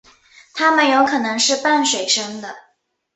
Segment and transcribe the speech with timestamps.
[0.55, 2.55] 它们有可能是半水生的。